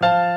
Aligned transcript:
Bye. 0.00 0.29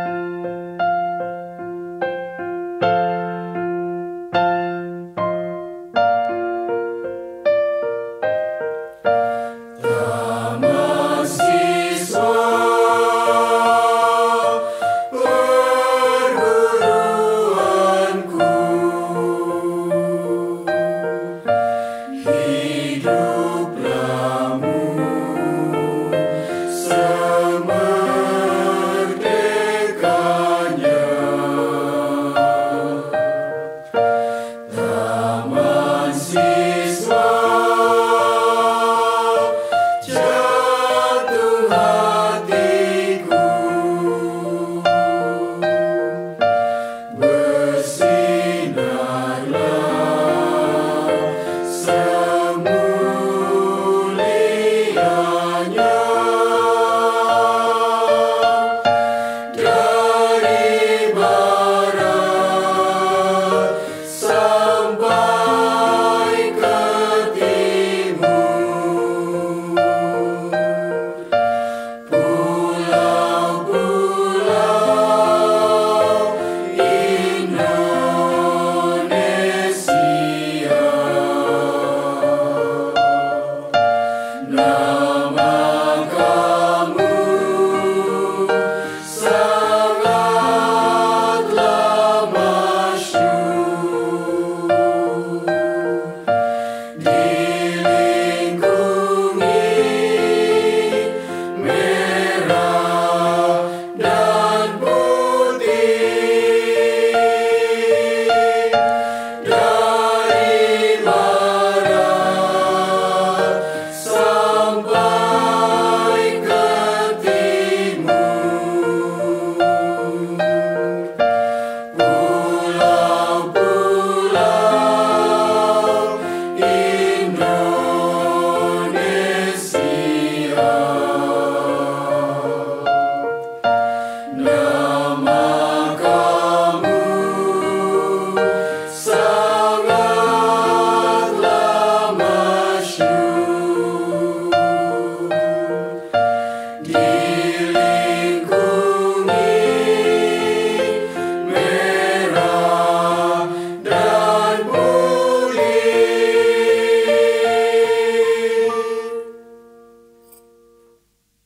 Love. 84.53 85.12